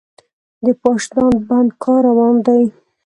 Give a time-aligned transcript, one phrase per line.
[0.65, 2.63] د پاشدان بند کار روان دی؟